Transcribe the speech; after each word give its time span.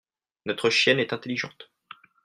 notre 0.47 0.71
chienne 0.71 0.97
est 0.99 1.13
intelligente. 1.13 1.69